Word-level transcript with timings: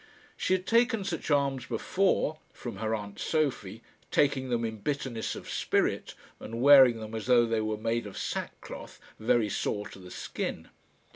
She 0.35 0.53
had 0.53 0.65
taken 0.65 1.03
such 1.03 1.29
alms 1.29 1.67
before 1.67 2.39
from 2.53 2.77
her 2.77 2.95
aunt 2.95 3.19
Sophie 3.19 3.83
taking 4.09 4.49
them 4.49 4.65
in 4.65 4.77
bitterness 4.77 5.35
of 5.35 5.47
spirit, 5.47 6.15
and 6.39 6.59
wearing 6.59 6.99
them 6.99 7.13
as 7.13 7.27
though 7.27 7.45
they 7.45 7.61
were 7.61 7.77
made 7.77 8.07
of 8.07 8.17
sackcloth, 8.17 8.99
very 9.19 9.47
sore 9.47 9.87
to 9.89 9.99
the 9.99 10.09
skin. 10.09 10.69